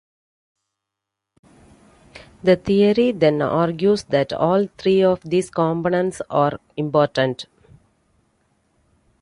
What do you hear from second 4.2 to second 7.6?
all three of these components are important.